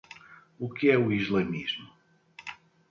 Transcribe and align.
O 0.57 0.67
que 0.75 0.89
é 0.89 0.97
o 0.97 1.11
islamismo? 1.11 1.87